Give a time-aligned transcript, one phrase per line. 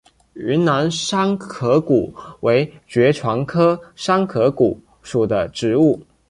[0.33, 6.01] 云南山壳骨为爵床科山壳骨属的植物。